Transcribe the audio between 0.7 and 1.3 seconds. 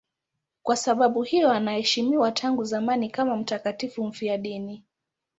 sababu